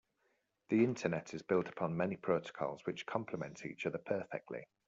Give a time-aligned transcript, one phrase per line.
[0.69, 4.67] The internet is built upon many protocols which compliment each other perfectly.